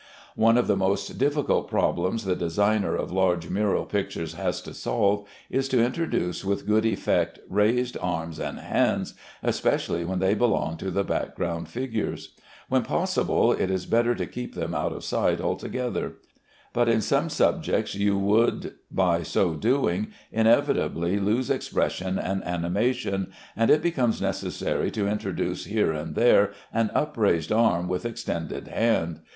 One 0.35 0.57
of 0.57 0.65
the 0.65 0.75
most 0.75 1.19
difficult 1.19 1.67
problems 1.69 2.25
the 2.25 2.35
designer 2.35 2.95
of 2.95 3.11
large 3.11 3.49
mural 3.49 3.85
pictures 3.85 4.33
has 4.33 4.59
to 4.63 4.73
solve, 4.73 5.27
is 5.47 5.67
to 5.69 5.85
introduce 5.85 6.43
with 6.43 6.65
good 6.65 6.87
effect 6.87 7.37
raised 7.47 7.95
arms 8.01 8.39
and 8.39 8.57
hands, 8.57 9.13
especially 9.43 10.03
when 10.03 10.17
they 10.17 10.33
belong 10.33 10.77
to 10.77 10.89
the 10.89 11.03
background 11.03 11.67
figures. 11.69 12.33
When 12.67 12.81
possible, 12.81 13.51
it 13.51 13.69
is 13.69 13.85
better 13.85 14.15
to 14.15 14.25
keep 14.25 14.55
them 14.55 14.73
out 14.73 14.91
of 14.91 15.03
sight 15.03 15.39
altogether; 15.39 16.13
but 16.73 16.89
in 16.89 17.01
some 17.01 17.29
subjects 17.29 17.93
you 17.93 18.17
would 18.17 18.73
by 18.89 19.21
so 19.21 19.53
doing 19.53 20.07
inevitably 20.31 21.19
lose 21.19 21.51
expression 21.51 22.17
and 22.17 22.43
animation, 22.43 23.31
and 23.55 23.69
it 23.69 23.83
becomes 23.83 24.19
necessary 24.19 24.89
to 24.89 25.07
introduce 25.07 25.65
here 25.65 25.91
and 25.91 26.15
there 26.15 26.53
an 26.73 26.89
upraised 26.95 27.51
arm 27.51 27.87
with 27.87 28.03
extended 28.03 28.67
hand. 28.67 29.19